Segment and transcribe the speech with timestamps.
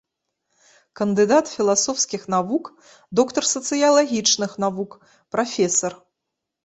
[1.01, 2.65] Кандыдат філасофскіх навук,
[3.21, 4.91] доктар сацыялагічных навук,
[5.37, 5.93] прафесар.